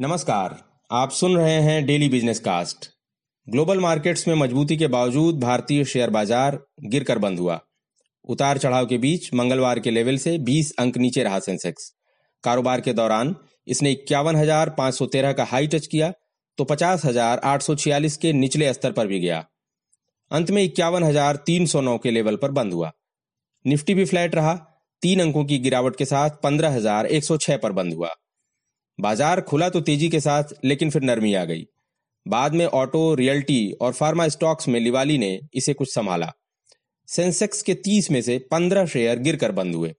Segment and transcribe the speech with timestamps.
[0.00, 0.54] नमस्कार,
[0.90, 2.86] आप सुन रहे हैं daily business cast
[3.48, 7.58] global markets में मजबूती के बावजूद भारतीय शेयर बाज़ार गिरकर बंद हुआ।
[8.24, 11.92] उतार चढ़ाव के बीच मंगलवार के लेवल से 20 अंक नीचे रहा सेंसेक्स
[12.44, 13.34] कारोबार के दौरान
[13.66, 14.36] इसने इक्यावन
[15.32, 16.10] का हाई टच किया
[16.58, 17.04] तो पचास
[18.16, 19.44] के निचले स्तर पर भी गया।
[20.30, 21.10] अंत में इक्यावन
[21.98, 22.90] के लेवल पर बंद हुआ।
[23.64, 24.54] निफ्टी भी फ्लैट रहा,
[25.02, 28.14] तीन अंकों की गिरावट के साथ पंद्रह हज़ार एक सौ छह पर बंद हुआ।
[29.00, 31.66] बाज़ार खुला तो तेज़ी के साथ, लेकिन फिर नरमी आ गई।
[32.26, 36.32] बाद में ऑटो, रियल्टी और फार्मा स्टॉक्स में लिवाली ने इसे कुछ संभाला।
[37.08, 39.94] सेंसेक्स के 30 में से 15 शेयर गिरकर बंद हुए।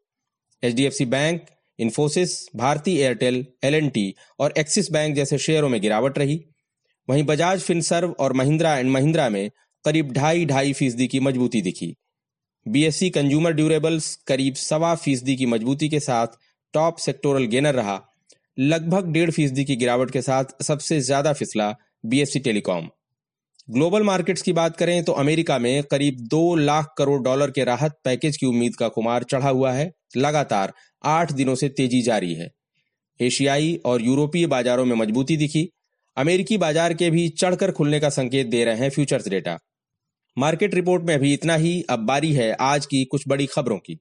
[0.64, 1.46] HDFC bank,
[1.80, 6.40] Infosys, Bharti Airtel, LNT और एक्सिस बैंक जैसे शेयरों में गिरावट रही।
[7.10, 9.52] वहीं बजाज फिनसर्व और महिंद्रा एंड महिंद्रा में
[9.86, 11.96] करीब ढाई ढाई फ़ीसदी की मजबूती दिखी।
[12.68, 16.28] बीएससी कंज्यूमर ड्यूरेबल्स करीब सवा फ़ीसदी की मजबूती के साथ
[16.74, 18.11] टॉप सेक्टोरल गेनर रहा।
[18.58, 21.74] लगभग डेढ़ फ़ीसदी की गिरावट के साथ सबसे ज़्यादा फिसला
[22.06, 22.88] बीएससी टेलीकॉम
[23.70, 27.96] ग्लोबल मार्केट्स की बात करें तो अमेरिका में करीब दो लाख करोड़ डॉलर के राहत
[28.04, 32.50] पैकेज की उम्मीद का खुमार चढ़ा हुआ है। लगातार आठ दिनों से तेज़ी जारी है।
[33.20, 35.68] एशियाई और यूरोपीय बाजारों में मजबूती दिखी।
[36.18, 39.58] अमेरिकी बाज़ार के भी चढ़कर खुलने का संकेत दे रहे हैं फ्यूचर्स डेटा
[40.38, 44.00] मार्केट रिपोर्ट में अभी इतना ही अब बारी है आज की कुछ बड़ी खबरों की।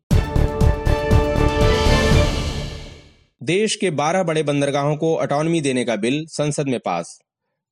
[3.42, 7.18] देश के 12 बड़े बंदरगाहों को ऑटोनॉमी देने का बिल संसद में pass.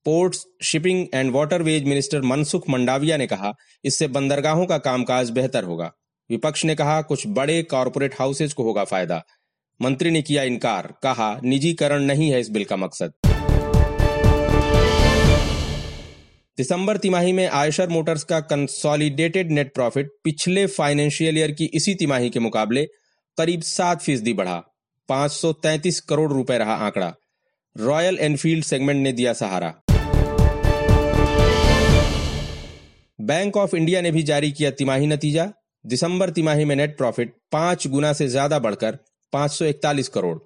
[0.05, 3.53] Ports shipping and waterways minister Mansukh Mandaviya ने कहा,
[3.85, 5.93] इससे बंदरगाहों का कामकाज बेहतर होगा।
[6.31, 9.23] विपक्ष ने कहा, कुछ बड़े कॉरपोरेट हाउसेज को होगा फ़ायदा।
[9.83, 13.13] मंत्री ने किया इनकार, कहा, निजीकरण नहीं है इस बिल का मकसद।
[16.59, 22.31] दिसंबर तिमाही में आयशर मोटर्स का कंसोलिडेटेड नेट प्रॉफिट पिछले फाइनेंशियल ईयर की इसी तिमाही
[22.31, 22.85] के मुकाबले
[23.39, 24.63] करीब सात फ़ीसदी बढ़ा।
[25.09, 27.13] 533 करोड़ रुपए रहा आंकड़ा।
[27.77, 29.75] रॉयल एनफील्ड सेगमेंट ने दिया सहारा।
[33.19, 35.51] बैंक ऑफ़ इंडिया ने भी जारी किया तिमाही नतीजा।
[35.85, 38.99] दिसंबर तिमाही में नेट प्रॉफिट पाँच गुना से ज़्यादा बढ़कर
[39.33, 40.39] 541 करोड़।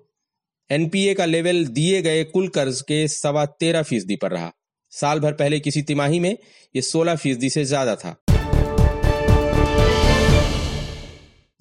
[0.70, 4.50] एनपीए का लेवल दिए गए कुल कर्ज के सवा तेरह फ़ीसदी पर रहा।
[4.92, 6.36] साल भर पहले किसी तिमाही में
[6.74, 8.16] यह सोलह फ़ीसदी से ज़्यादा था।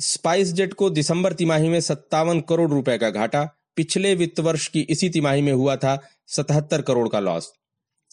[0.01, 3.43] स्पाइस जेट को दिसंबर तिमाही में सत्तावन करोड़ रुपए का घाटा,
[3.75, 7.51] पिछले वित्त वर्ष की इसी तिमाही में हुआ था सतहत्तर करोड़ का लॉस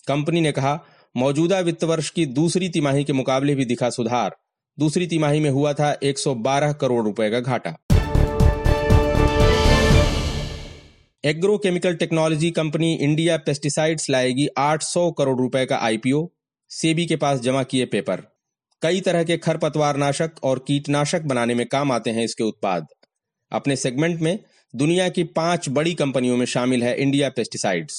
[0.08, 0.80] कंपनी ने कहा,
[1.16, 4.36] मौजूदा वित्त वर्ष की दूसरी तिमाही के मुकाबले भी दिखा सुधार.
[4.78, 7.76] दूसरी तिमाही में हुआ था 112 करोड़ रुपए का घाटा.
[11.24, 16.28] Agro chemical technology company India Pesticides लाएगी 800 करोड़ रुपए का आईपीओ.
[16.68, 18.37] सेबी के पास जमा किए पेपर.
[18.82, 22.86] कई तरह के खरपतवार नाशक और कीटनाशक बनाने में काम आते हैं इसके उत्पाद।
[23.52, 24.38] अपने सेगमेंट में
[24.74, 27.96] दुनिया की पाँच बड़ी कंपनियों में शामिल है इंडिया पेस्टिसाइड्स।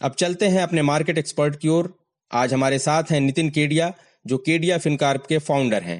[0.00, 1.92] अब चलते हैं अपने मार्केट एक्सपर्ट की ओर।
[2.30, 3.92] आज हमारे साथ हैं नितिन केडिया
[4.26, 5.98] जो केडिया फिनकार्प के फाउंडर हैं।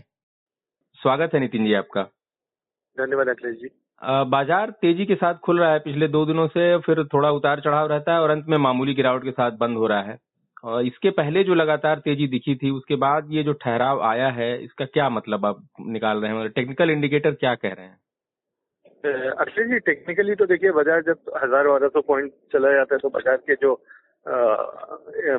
[1.00, 2.02] स्वागत है नितिन जी आपका।
[2.98, 3.68] धन्यवाद अखिलेश जी।
[4.30, 7.90] बाज़ार तेज़ी के साथ खुल रहा है। पिछले दो दिनों से फिर थोड़ा उतार चढ़ाव
[7.92, 10.18] रहता है और अंत में मामूली गिरावट के साथ बंद हो रहा है।
[10.64, 14.84] इसके पहले जो लगातार तेज़ी दिखी थी, उसके बाद ये जो ठहराव आया है, इसका
[14.86, 16.48] क्या मतलब आप निकाल रहे हैं?
[16.50, 17.98] टेक्निकल इंडिकेटर क्या कह रहे हैं?
[19.36, 23.08] अक्षय जी टेक्निकली तो देखिए, बाज़ार जब हज़ार बारह सौ पॉइंट चला जाता है तो
[23.10, 23.72] बाज़ार के जो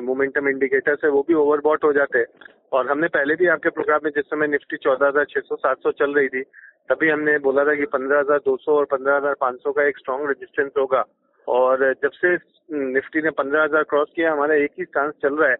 [0.02, 2.26] मोमेंटम इंडिकेटर्स है, वो भी ओवरबॉट हो जाते हैं।
[2.72, 5.82] और हमने पहले भी आपके प्रोग्राम में जिस समय निफ्टी चौदह हज़ार छह सौ सात
[5.82, 6.42] सौ चल रही थी,
[6.90, 9.88] तभी हमने बोला था कि पंद्रह हज़ार दो सौ और पंद्रह हज़ार पाँच सौ का
[9.88, 11.04] एक स्ट्रॉन्ग रेजिस्टेंस होगा।
[11.48, 12.34] और जब से
[12.70, 15.56] निफ्टी ने पंद्रह हज़ार क्रॉस किया, हमारा एक ही चांस चल रहा है।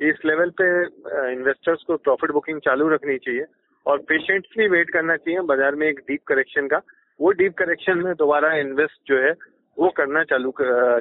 [0.00, 0.66] इस लेवल पे
[1.32, 3.44] इन्वेस्टर्स को प्रॉफिट बुकिंग चालू रखनी चाहिए
[3.86, 6.80] और पेशेंटली वेट करना चाहिए बाज़ार में एक डीप करेक्शन का।
[7.20, 9.32] वो डीप करेक्शन में दोबारा इन्वेस्ट जो है,
[9.76, 10.52] वो करना चालू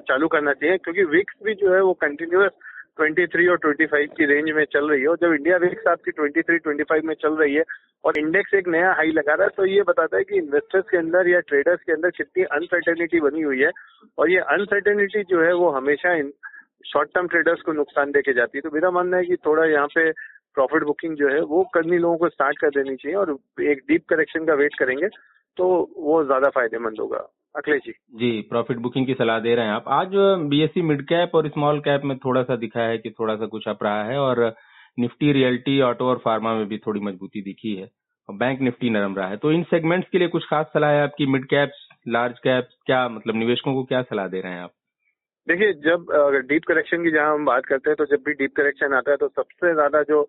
[0.07, 2.51] चालू करना चाहिए क्योंकि विक्स भी जो है वो कंटिन्यूस
[2.99, 6.59] 23 और 25 की रेंज में चल रही है और जब इंडिया विक्स आपकी 23,
[6.67, 7.63] 25 में चल रही है
[8.03, 10.97] और इंडेक्स एक नया हाई लगा रहा है तो ये बताता है कि इन्वेस्टर्स के
[10.97, 13.71] अंदर या ट्रेडर्स के अंदर कितनी अनसर्टेनिटी बनी हुई है
[14.17, 16.33] और ये अनसर्टेनिटी जो है वो हमेशा इन
[16.85, 19.87] शॉर्ट टर्म ट्रेडर्स को नुकसान देके जाती है। तो मेरा मानना है कि थोड़ा यहाँ
[19.87, 20.11] पे
[20.55, 24.05] प्रॉफिट बुकिंग जो है वो करनी लोगों को स्टार्ट कर देनी चाहिए और एक डीप
[24.09, 25.07] करेक्शन का वेट करेंगे।
[25.57, 25.67] तो
[25.97, 29.87] वो ज़्यादा फ़ायदेमंद होगा। अखिलेश जी। जी प्रॉफिट बुकिंग की सलाह दे रहे हैं आप।
[29.89, 30.11] आज
[30.49, 33.67] बीएससी मिड कैप और स्मॉल कैप में थोड़ा सा दिखा है कि थोड़ा सा कुछ
[33.67, 34.41] अप रहा है और
[34.97, 37.87] निफ्टी रियल्टी ऑटो और फार्मा में भी थोड़ी मजबूती दिखी है
[38.29, 41.03] और बैंक निफ्टी नरम रहा है। तो इन सेगमेंट्स के लिए कुछ खास सलाह है
[41.03, 41.25] आपकी?
[41.27, 44.71] मिड कैप्स लार्ज कैप्स क्या मतलब निवेशकों को क्या सलाह दे रहे हैं आप?
[45.47, 46.05] देखिए जब
[46.47, 49.17] डीप करेक्शन की जहाँ हम बात करते हैं तो जब भी डीप करेक्शन आता है
[49.17, 50.21] तो सबसे ज़्यादा जो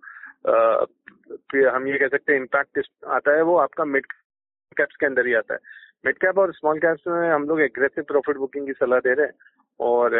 [0.48, 0.84] आ,
[1.74, 2.78] हम ये कह सकते हैं इम्पैक्ट
[3.08, 4.06] आता है वो आपका मिड
[4.72, 5.60] कैप्स के अंदर ही आता है।
[6.04, 9.26] मिड कैप और स्मॉल कैप्स में हम लोग एग्रेसिव प्रॉफिट बुकिंग की सलाह दे रहे
[9.26, 9.32] हैं
[9.80, 10.14] और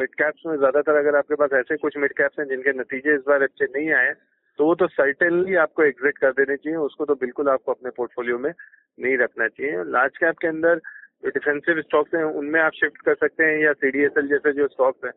[0.00, 3.22] मिड कैप्स में ज़्यादातर अगर आपके पास ऐसे कुछ मिड कैप्स हैं जिनके नतीजे इस
[3.28, 4.12] बार अच्छे नहीं आए
[4.58, 8.38] तो वो तो सर्टेनली आपको एग्जिट कर देने चाहिए, उसको तो बिल्कुल आपको अपने पोर्टफोलियो
[8.38, 10.78] में नहीं रखना चाहिए। लार्ज कैप के अंदर
[11.24, 15.04] जो डिफेंसिव स्टॉक्स हैं, उनमें आप शिफ्ट कर सकते हैं या सीडीएसएल जैसे जो स्टॉक्स
[15.04, 15.12] हैं,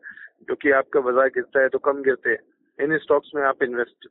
[0.48, 2.38] जो कि आपका बाज़ार गिरता है तो कम गिरते हैं।
[2.80, 4.08] इन स्टॉक्स में आप इन्वेस्ट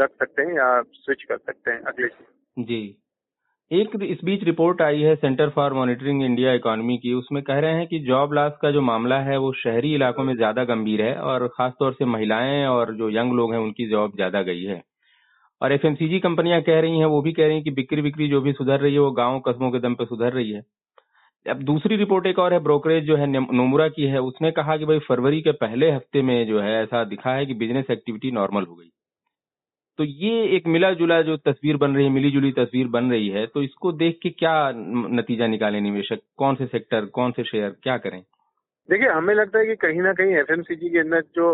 [0.00, 2.08] रख सकते हैं या स्विच कर सकते हैं अगले
[2.56, 2.96] जी।
[3.70, 7.74] एक इस बीच रिपोर्ट आई है Centre for Monitoring India Economy की। उसमें कह रहे
[7.74, 11.14] हैं कि जॉब लॉस का जो मामला है वो शहरी इलाकों में ज़्यादा गंभीर है
[11.22, 14.82] और खासतौर से महिलाएँ और जो यंग लोग हैं उनकी जॉब ज़्यादा गई है।
[15.60, 18.40] और एफएमसीजी कंपनियाँ कह रही हैं, वो भी कह रही हैं कि बिक्री बिक्री जो
[18.40, 20.62] भी सुधर रही है वो गाँव कस्बों के दम पे सुधर रही है।
[21.46, 24.84] अब दूसरी रिपोर्ट एक और है, ब्रोकरेज जो है नोमुरा की है, उसने कहा कि
[24.84, 28.64] भाई फरवरी के पहले हफ़्ते में जो है ऐसा दिखा है कि बिज़नेस एक्टिविटी नॉर्मल
[28.64, 28.90] हो गई।
[29.98, 33.28] तो ये एक मिला जुला जो तस्वीर बन रही है, मिली जुली तस्वीर बन रही
[33.28, 36.18] है तो इसको देख के क्या नतीजा निकाले निवेशक?
[36.38, 38.22] कौन से सेक्टर कौन से शेयर क्या करें?
[38.88, 41.50] देखिए, हमें लगता है कि कहीं ना कहीं एफएमसीजी के अंदर जो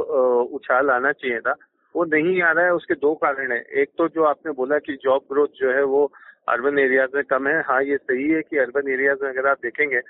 [0.56, 1.54] उछाल आना चाहिए था,
[1.94, 4.96] वो नहीं आ रहा है, उसके दो कारण है। एक तो जो आपने बोला कि
[5.02, 6.06] जॉब ग्रोथ जो है वो
[6.48, 9.58] अर्बन एरियाज़ में कम है। हाँ ये सही है कि अर्बन एरियाज़ में अगर आप
[9.62, 10.00] देखेंगे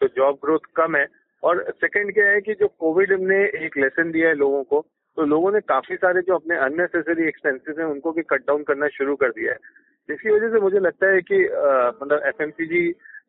[0.00, 1.06] तो जॉब ग्रोथ कम है।
[1.42, 4.84] और सेकंड क्या है कि जो कोविड ने एक लेसन दिया है लोगों को
[5.16, 8.88] तो लोगों ने काफ़ी सारे जो अपने अननेसेसरी एक्सपेंसेस हैं उनको भी कट डाउन करना
[8.88, 9.58] शुरू कर दिया है।
[10.08, 11.38] जिसकी वजह से मुझे लगता है कि
[12.00, 12.42] मतलब एफ़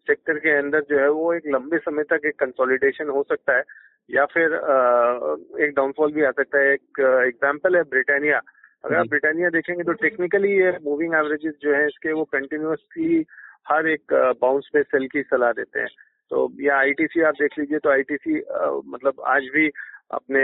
[0.07, 3.63] सेक्टर के अंदर जो है वो एक लंबे समय तक एक कंसोलिडेशन हो सकता है।
[4.09, 8.39] या फिर आ, एक डाउनफॉल भी आ सकता है। एक एग्ज़ाम्पल है ब्रिटानिया
[8.83, 13.25] अगर आप ब्रिटानिया देखेंगे तो टेक्निकली ये मूविंग एवरेजेस जो है इसके वो कंटिन्यूसली
[13.69, 15.88] हर एक बाउंस पे सेल की सलाह देते हैं।
[16.31, 18.35] तो या आईटीसी आप देख लीजिए तो आईटीसी
[18.94, 19.68] मतलब आज भी
[20.12, 20.41] अपने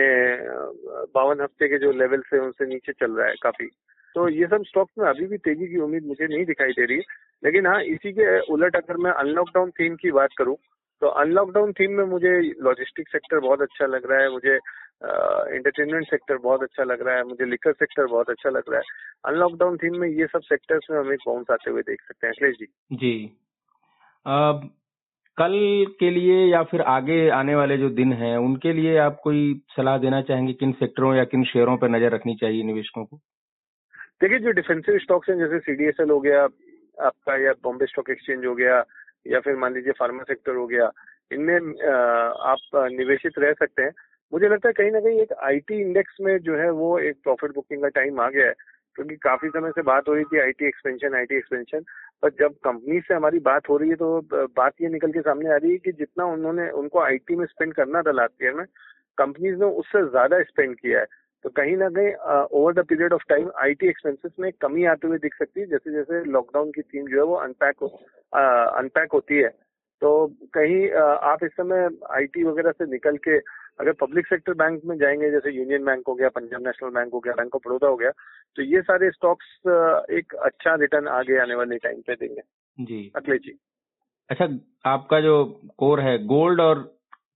[1.15, 3.67] बावन हफ़्ते के जो लेवल से उनसे नीचे चल रहा है काफ़ी।
[4.15, 6.99] तो ये सब स्टॉक्स में अभी भी तेज़ी की उम्मीद मुझे नहीं दिखाई दे रही।
[7.43, 10.55] लेकिन हाँ इसी के उलट अगर मैं अनलॉकडाउन थीम की बात करूँ
[11.01, 14.57] तो अनलॉकडाउन थीम में मुझे लॉजिस्टिक सेक्टर बहुत अच्छा लग रहा है। मुझे
[15.03, 19.31] एंटरटेनमेंट सेक्टर बहुत अच्छा लग रहा है मुझे लिकर सेक्टर बहुत अच्छा लग रहा है।
[19.33, 22.55] अनलॉकडाउन थीम में ये सब सेक्टर्स में हमें बाउंस आते हुए देख सकते हैं अखिलेश
[22.59, 23.39] जी। जी।
[25.37, 25.53] कल
[25.99, 29.97] के लिए या फिर आगे आने वाले जो दिन हैं उनके लिए आप कोई सलाह
[29.97, 33.17] देना चाहेंगे किन सेक्टरों या किन शेयरों पर नज़र रखनी चाहिए निवेशकों को?
[34.21, 36.43] देखिए जो डिफेंसिव स्टॉक्स हैं जैसे सीडीएसएल हो गया
[37.05, 38.83] आपका या बॉम्बे स्टॉक एक्सचेंज हो गया
[39.27, 40.91] या फिर मान लीजिए फार्मा सेक्टर हो गया
[41.31, 41.55] इनमें
[42.45, 43.91] आप निवेशित रह सकते हैं।
[44.31, 47.51] मुझे लगता है कहीं ना कहीं एक आईटी इंडेक्स में जो है वो एक प्रॉफिट
[47.55, 48.53] बुकिंग का टाइम आ गया है,
[48.95, 51.83] क्योंकि काफ़ी समय से बात हो रही थी आईटी एक्सपेंशन आईटी एक्सपेंशन
[52.23, 54.19] पर जब कंपनी से हमारी बात हो रही है तो
[54.57, 57.73] बात ये निकल के सामने आ रही है कि जितना उन्होंने, उनको आईटी में स्पेंड
[57.73, 58.65] करना था लास्ट ईयर में
[59.17, 61.05] कंपनीज़ ने उससे ज़्यादा स्पेंड किया है।
[61.45, 62.13] तो कहीं ना कहीं
[62.51, 65.91] over the period of time IT expenses में कमी आते हुए दिख सकती है जैसे
[65.93, 67.83] जैसे लॉकडाउन की थीम जो है वो अनपैक
[68.33, 69.49] अनपैक होती है।
[70.01, 70.11] तो
[70.53, 70.89] कहीं
[71.23, 73.37] आप इस समय आईटी वगैरह से निकल के
[73.79, 77.19] अगर पब्लिक सेक्टर बैंक में जाएँगे जैसे यूनियन बैंक हो गया पंजाब नेशनल बैंक हो
[77.19, 78.11] गया बैंक ऑफ़ बड़ौदा हो गया
[78.55, 79.45] तो ये सारे स्टॉक्स
[80.11, 82.41] एक अच्छा रिटर्न आगे आने वाले टाइम पे देंगे।
[82.77, 83.57] जी। अखिलेश जी।
[84.29, 84.47] अच्छा
[84.85, 85.43] आपका जो
[85.77, 86.79] कोर है गोल्ड और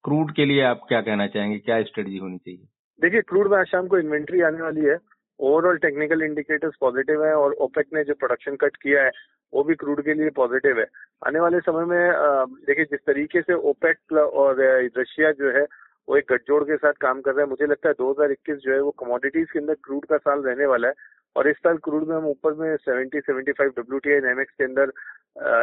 [0.03, 1.57] क्रूड के लिए आप क्या कहना चाहेंगे?
[1.59, 2.67] क्या स्ट्रेटजी होनी चाहिए?
[2.99, 4.97] देखिए क्रूड में आज शाम को इन्वेंट्री आने वाली है।
[5.39, 9.11] ओवरऑल टेक्निकल इंडिकेटर्स पॉजिटिव है और ओपेक ने जो प्रोडक्शन कट किया है
[9.53, 10.85] वो भी क्रूड के लिए पॉजिटिव है।
[11.27, 14.61] आने वाले समय में देखिए जिस तरीके से ओपेक और
[14.97, 15.65] रशिया जो है
[16.07, 18.80] वो एक गठजोड़ के साथ काम कर रहा है। मुझे लगता है 2021 जो है
[18.81, 22.16] वो कमोडिटीज के अंदर क्रूड का साल रहने वाला है। और इस साल क्रूड में
[22.16, 24.92] हम ऊपर में 70 75 डब्ल्यू टी एमएक्स के अंदर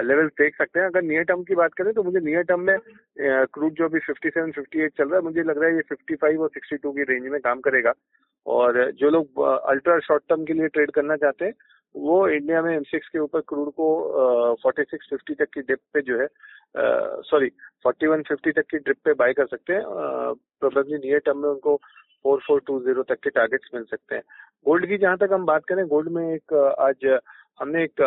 [0.05, 2.79] लेवल देख सकते हैं। अगर नियर टर्म की बात करें तो मुझे नियर टर्म में
[3.55, 6.51] क्रूड जो अभी 57 58 चल रहा है, मुझे लग रहा है ये 55 और
[6.57, 7.93] 62 की रेंज में काम करेगा।
[8.47, 11.53] और जो लोग अल्ट्रा शॉर्ट टर्म के लिए ट्रेड करना चाहते हैं
[11.95, 13.87] वो इंडिया में एमसीएक्स के ऊपर क्रूड को
[14.63, 16.27] फोर्टी सिक्स फिफ्टी तक की डिप पे जो है
[17.25, 17.49] सॉरी
[17.85, 21.49] फोर्टी वन फिफ्टी तक की ड्रिप पे बाय कर सकते हैं। प्रोबेबली नियर टर्म में
[21.49, 21.77] उनको
[22.25, 24.23] फोर फोर टू ज़ीरो तक के टारगेट्स मिल सकते हैं।
[24.67, 27.19] गोल्ड की जहाँ तक हम बात करें गोल्ड में एक आज
[27.61, 28.03] हमने एक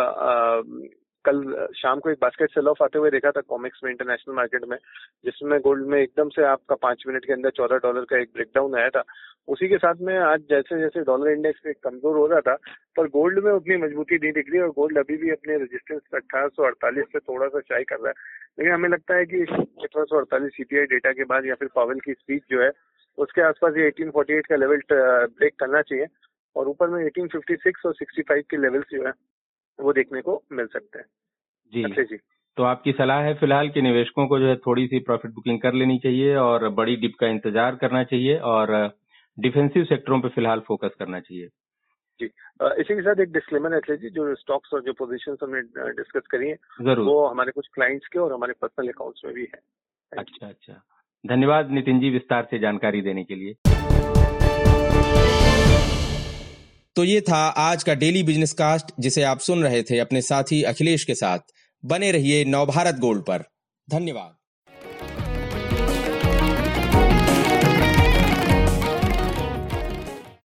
[1.27, 4.65] कल, शाम को एक बास्केट सेल ऑफ़ आते हुए देखा था कॉमिक्स में इंटरनेशनल मार्केट
[4.65, 4.77] में,
[5.25, 8.75] जिसमें गोल्ड में एकदम से आपका पाँच मिनट के अंदर चौदह डॉलर का एक ब्रेकडाउन
[8.75, 9.03] आया था।
[9.47, 12.55] उसी के साथ में आज जैसे जैसे डॉलर इंडेक्स कमज़ोर हो रहा था,
[12.97, 16.47] पर गोल्ड में उतनी मजबूती नहीं दिख रही और गोल्ड अभी भी अपने रेजिस्टेंस अठारह
[16.47, 18.13] सौ अड़तालीस से थोड़ा सा चाय कर रहा है।
[18.59, 21.99] लेकिन हमें लगता है कि अठारह सौ अड़तालीस सीपीआई डेटा के बाद या फिर पावल
[21.99, 22.71] की स्पीच जो है,
[23.17, 26.05] उसके आसपास ये एटीन फोर्टी एट का लेवल ब्रेक करना चाहिए।
[26.55, 29.11] और ऊपर में एटीन फिफ्टी सिक्स और सिक्सटी फाइव के लेवल्स जो है
[29.79, 31.05] वो देखने को मिल सकते हैं।
[31.73, 32.17] जी। अच्छा जी।
[32.57, 35.73] तो आपकी सलाह है फ़िलहाल के निवेशकों को जो है थोड़ी सी प्रॉफिट बुकिंग कर
[35.73, 38.75] लेनी चाहिए और बड़ी डिप का इंतज़ार करना चाहिए और
[39.37, 41.47] डिफेंसिव सेक्टरों पर फ़िलहाल फोकस करना चाहिए।
[42.19, 45.61] जी। इसी के साथ एक डिस्क्लेमर है जी जो स्टॉक्स और जो पोजीशन हमने
[45.93, 49.43] डिस्कस करी है ज़रूर। वो हमारे कुछ क्लाइंट्स के और हमारे पर्सनल अकाउंट्स में भी
[49.43, 49.59] है।
[50.11, 50.81] अच्छा अच्छा।
[51.23, 53.55] धन्यवाद नितिन जी विस्तार से जानकारी देने के लिए।
[56.97, 60.63] तो ये था आज का डेली बिज़नेस कास्ट, जिसे आप सुन रहे थे अपने साथी
[60.63, 61.39] अखिलेश के साथ।
[61.85, 63.43] बने रहिए नवभारत गोल्ड पर।
[63.91, 64.36] धन्यवाद।